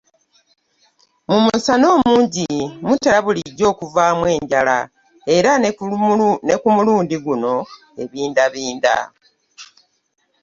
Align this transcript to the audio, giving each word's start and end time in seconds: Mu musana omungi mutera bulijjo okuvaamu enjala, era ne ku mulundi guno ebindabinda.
Mu 1.29 1.37
musana 1.45 1.85
omungi 1.95 2.47
mutera 2.85 3.19
bulijjo 3.25 3.65
okuvaamu 3.71 4.23
enjala, 4.35 4.77
era 5.35 5.51
ne 5.61 5.69
ku 6.65 6.69
mulundi 6.77 7.15
guno 7.25 7.53
ebindabinda. 8.01 8.95